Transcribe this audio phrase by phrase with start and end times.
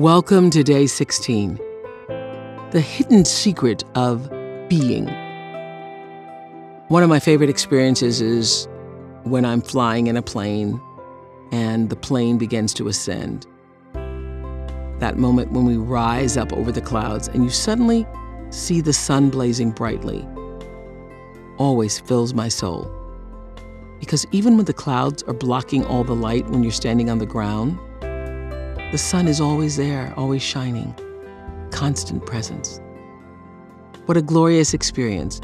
[0.00, 1.60] Welcome to day 16
[2.70, 4.30] The Hidden Secret of
[4.70, 5.06] Being.
[6.88, 8.66] One of my favorite experiences is
[9.24, 10.80] when I'm flying in a plane
[11.52, 13.46] and the plane begins to ascend.
[15.00, 18.06] That moment when we rise up over the clouds and you suddenly
[18.48, 20.26] see the sun blazing brightly
[21.58, 22.90] always fills my soul.
[23.98, 27.26] Because even when the clouds are blocking all the light when you're standing on the
[27.26, 27.78] ground,
[28.90, 30.92] the sun is always there, always shining,
[31.70, 32.80] constant presence.
[34.06, 35.40] What a glorious experience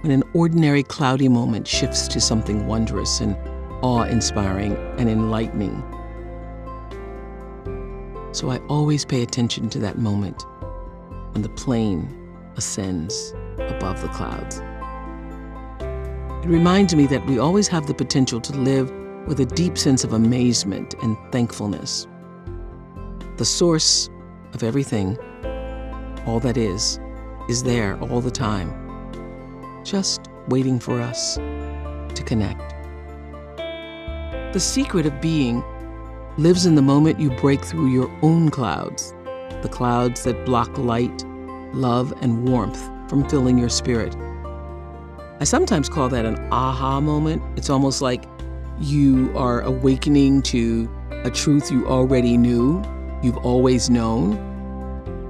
[0.00, 3.36] when an ordinary cloudy moment shifts to something wondrous and
[3.82, 5.80] awe inspiring and enlightening.
[8.32, 10.44] So I always pay attention to that moment
[11.32, 12.08] when the plane
[12.56, 14.60] ascends above the clouds.
[16.44, 18.90] It reminds me that we always have the potential to live
[19.28, 22.08] with a deep sense of amazement and thankfulness
[23.38, 24.10] the source
[24.52, 25.16] of everything,
[26.26, 26.98] all that is,
[27.48, 28.74] is there all the time,
[29.84, 32.74] just waiting for us to connect.
[34.52, 35.62] The secret of being
[36.36, 39.14] lives in the moment you break through your own clouds,
[39.62, 41.24] the clouds that block light,
[41.72, 44.16] love, and warmth from filling your spirit.
[45.38, 47.40] I sometimes call that an aha moment.
[47.56, 48.24] It's almost like
[48.80, 50.90] you are awakening to
[51.22, 52.82] a truth you already knew
[53.22, 54.36] you've always known.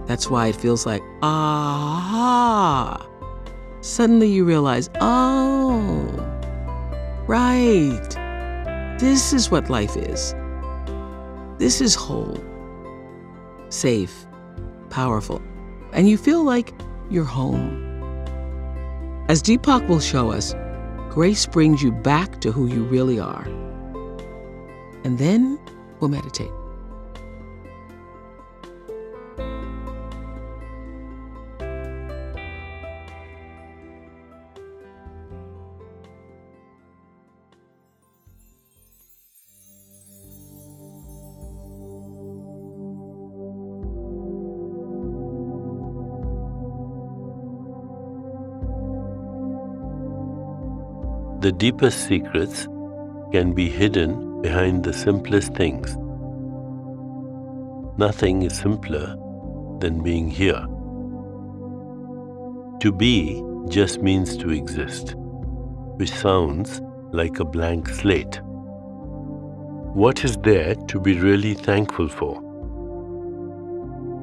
[0.06, 3.06] That's why it feels like, aha.
[3.80, 6.06] Suddenly you realize, oh,
[7.26, 8.08] right.
[8.98, 10.34] This is what life is.
[11.58, 12.38] This is whole,
[13.68, 14.26] safe,
[14.90, 15.42] powerful,
[15.92, 16.72] and you feel like
[17.10, 17.84] you're home.
[19.28, 20.54] As Deepak will show us,
[21.10, 23.44] grace brings you back to who you really are.
[25.04, 25.58] And then
[26.00, 26.50] we'll meditate.
[51.48, 52.68] The deepest secrets
[53.32, 55.96] can be hidden behind the simplest things.
[57.96, 59.16] Nothing is simpler
[59.80, 60.60] than being here.
[62.80, 65.14] To be just means to exist,
[65.96, 66.82] which sounds
[67.12, 68.42] like a blank slate.
[69.94, 72.42] What is there to be really thankful for?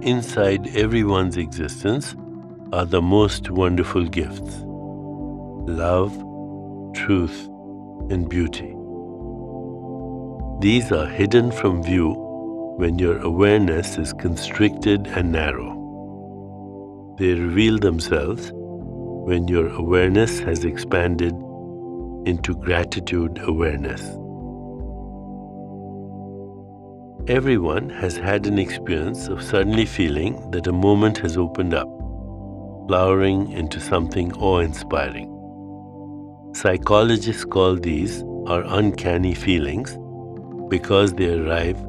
[0.04, 2.16] Inside everyone's existence
[2.72, 4.62] are the most wonderful gifts
[5.68, 6.16] love,
[6.96, 7.48] truth,
[8.10, 8.76] and beauty.
[10.62, 12.14] These are hidden from view
[12.78, 15.74] when your awareness is constricted and narrow.
[17.18, 21.34] They reveal themselves when your awareness has expanded
[22.26, 24.02] into gratitude awareness.
[27.28, 31.88] Everyone has had an experience of suddenly feeling that a moment has opened up,
[32.88, 35.35] flowering into something awe inspiring.
[36.56, 39.98] Psychologists call these our uncanny feelings
[40.70, 41.82] because they arrive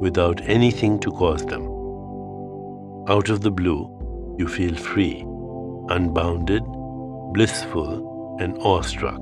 [0.00, 1.64] without anything to cause them.
[3.08, 3.82] Out of the blue,
[4.38, 5.20] you feel free,
[5.90, 6.64] unbounded,
[7.34, 9.20] blissful, and awestruck.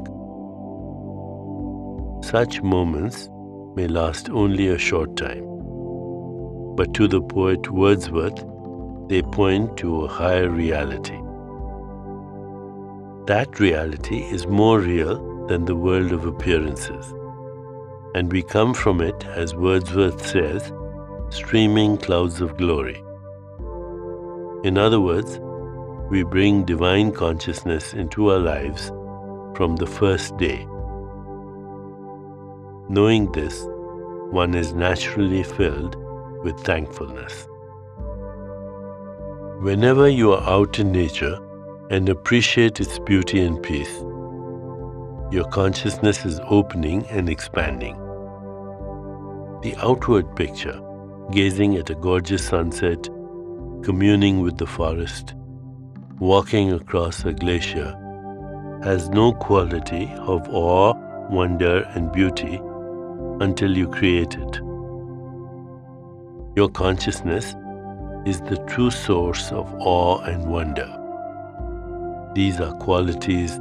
[2.24, 3.28] Such moments
[3.74, 5.44] may last only a short time,
[6.76, 8.46] but to the poet Wordsworth,
[9.08, 11.23] they point to a higher reality
[13.26, 17.14] that reality is more real than the world of appearances.
[18.14, 20.72] And we come from it, as Wordsworth says,
[21.30, 23.02] streaming clouds of glory.
[24.62, 25.40] In other words,
[26.10, 28.88] we bring divine consciousness into our lives
[29.56, 30.66] from the first day.
[32.90, 33.66] Knowing this,
[34.30, 35.96] one is naturally filled
[36.44, 37.48] with thankfulness.
[39.62, 41.38] Whenever you are out in nature,
[41.90, 44.00] and appreciate its beauty and peace.
[45.30, 47.96] Your consciousness is opening and expanding.
[49.62, 50.80] The outward picture,
[51.30, 53.08] gazing at a gorgeous sunset,
[53.82, 55.34] communing with the forest,
[56.18, 57.94] walking across a glacier,
[58.82, 60.94] has no quality of awe,
[61.28, 62.60] wonder, and beauty
[63.40, 64.60] until you create it.
[66.56, 67.54] Your consciousness
[68.24, 71.00] is the true source of awe and wonder.
[72.34, 73.60] These are qualities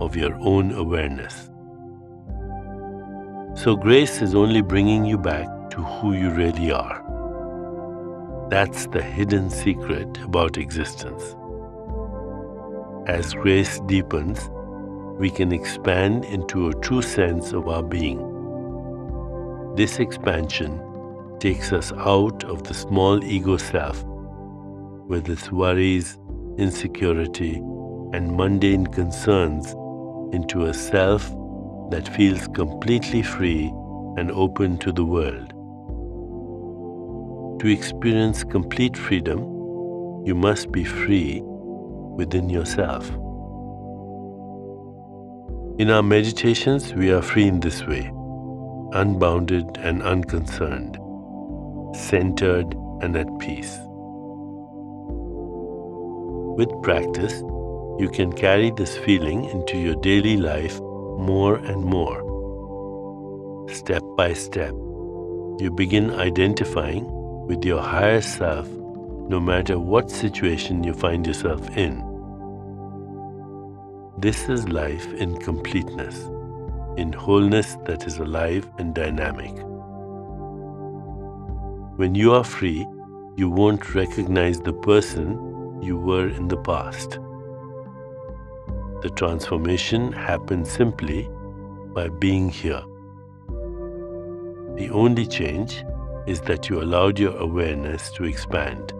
[0.00, 1.50] of your own awareness.
[3.54, 7.02] So, grace is only bringing you back to who you really are.
[8.48, 11.36] That's the hidden secret about existence.
[13.06, 14.48] As grace deepens,
[15.18, 18.18] we can expand into a true sense of our being.
[19.76, 20.80] This expansion
[21.40, 24.02] takes us out of the small ego self
[25.08, 26.18] with its worries,
[26.56, 27.60] insecurity,
[28.14, 29.72] and mundane concerns
[30.32, 31.28] into a self
[31.90, 33.66] that feels completely free
[34.16, 35.50] and open to the world.
[37.60, 39.40] To experience complete freedom,
[40.24, 43.10] you must be free within yourself.
[45.80, 48.12] In our meditations, we are free in this way
[48.92, 50.96] unbounded and unconcerned,
[51.96, 53.76] centered and at peace.
[56.56, 57.42] With practice,
[57.98, 62.22] you can carry this feeling into your daily life more and more.
[63.72, 64.72] Step by step,
[65.60, 67.06] you begin identifying
[67.46, 68.68] with your higher self
[69.28, 72.02] no matter what situation you find yourself in.
[74.18, 76.18] This is life in completeness,
[76.96, 79.52] in wholeness that is alive and dynamic.
[81.96, 82.86] When you are free,
[83.36, 87.18] you won't recognize the person you were in the past.
[89.04, 91.28] The transformation happens simply
[91.92, 92.82] by being here.
[94.76, 95.84] The only change
[96.26, 98.94] is that you allowed your awareness to expand,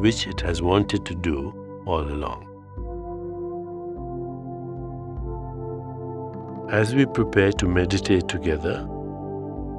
[0.00, 1.52] which it has wanted to do
[1.84, 2.48] all along.
[6.70, 8.88] As we prepare to meditate together,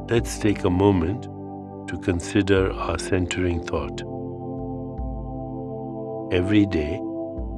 [0.07, 1.23] let's take a moment
[1.89, 4.03] to consider our centering thought.
[6.31, 6.99] Every day,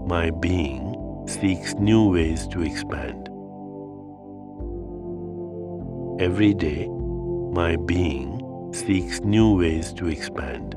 [0.08, 0.95] my being
[1.28, 3.30] seeks new ways to expand.
[6.22, 6.88] Every day,
[7.52, 10.76] my being seeks new ways to expand.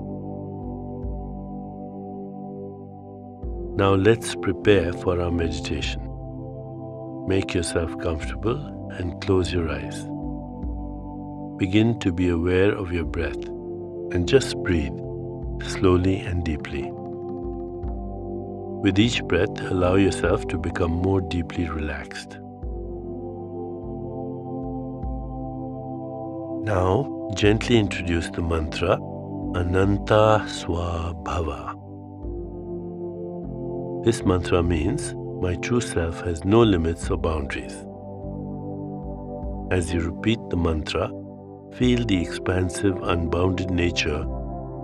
[3.77, 6.03] Now let's prepare for our meditation.
[7.29, 10.03] Make yourself comfortable and close your eyes.
[11.59, 13.45] Begin to be aware of your breath
[14.13, 14.99] and just breathe
[15.63, 16.91] slowly and deeply.
[18.81, 22.39] With each breath, allow yourself to become more deeply relaxed.
[26.65, 29.01] Now, gently introduce the mantra
[29.57, 31.75] Ananta Swabhava.
[34.05, 37.75] This mantra means my true self has no limits or boundaries.
[39.73, 41.09] As you repeat the mantra,
[41.75, 44.25] feel the expansive, unbounded nature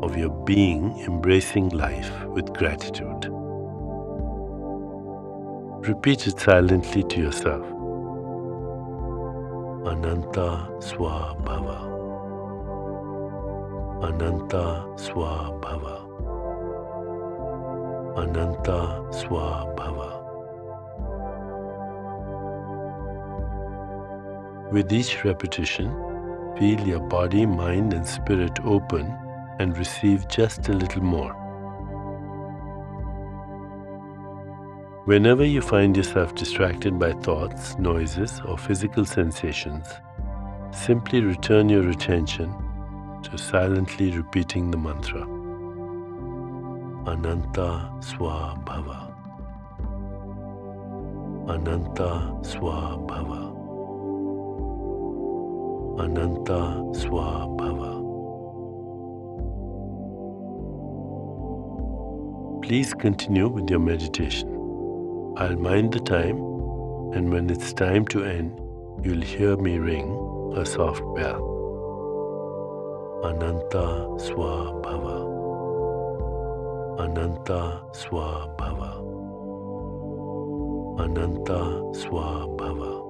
[0.02, 3.30] of your being embracing life with gratitude.
[5.86, 7.62] Repeat it silently to yourself.
[9.86, 11.78] Ananta Swabhava.
[14.02, 15.96] Ananta Swabhava.
[18.16, 20.22] Ananta Swabhava.
[24.72, 25.90] With each repetition,
[26.58, 29.14] feel your body, mind, and spirit open
[29.58, 31.43] and receive just a little more.
[35.06, 39.86] Whenever you find yourself distracted by thoughts, noises, or physical sensations,
[40.72, 42.50] simply return your attention
[43.22, 45.20] to silently repeating the mantra
[47.06, 49.12] Ananta Swabhava.
[51.50, 53.52] Ananta Swabhava.
[56.00, 58.02] Ananta Swabhava.
[62.62, 64.53] Please continue with your meditation.
[65.36, 66.36] I'll mind the time,
[67.12, 68.56] and when it's time to end,
[69.02, 70.08] you'll hear me ring
[70.56, 71.50] a soft bell.
[73.24, 75.16] Ananta Swabhava.
[77.00, 78.92] Ananta Swabhava.
[81.00, 81.60] Ananta
[82.02, 83.03] Swabhava.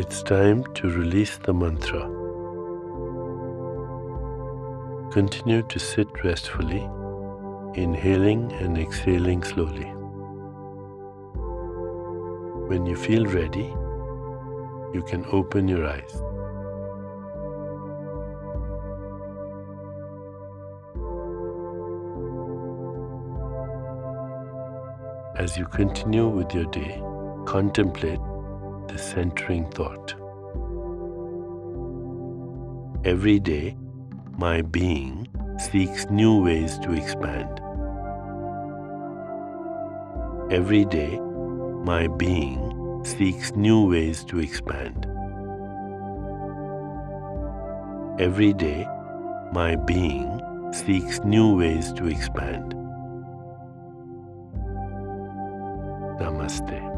[0.00, 2.00] It's time to release the mantra.
[5.12, 6.88] Continue to sit restfully,
[7.74, 9.90] inhaling and exhaling slowly.
[12.70, 13.66] When you feel ready,
[14.94, 16.14] you can open your eyes.
[25.36, 27.02] As you continue with your day,
[27.44, 28.20] contemplate
[28.90, 30.14] the centering thought.
[33.04, 33.76] Every day,
[34.36, 37.60] my being seeks new ways to expand.
[40.50, 41.20] Every day,
[41.84, 45.06] my being seeks new ways to expand.
[48.18, 48.86] Every day,
[49.52, 50.40] my being
[50.72, 52.74] seeks new ways to expand.
[56.20, 56.89] Namaste.